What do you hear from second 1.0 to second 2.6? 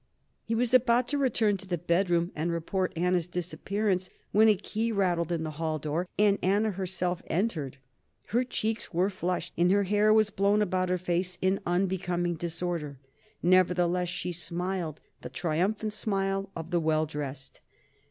to return to the bedroom and